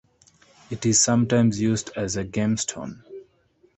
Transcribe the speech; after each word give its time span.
It 0.71 0.83
is 0.87 0.99
sometimes 0.99 1.61
used 1.61 1.91
as 1.95 2.15
a 2.15 2.25
gemstone. 2.25 3.03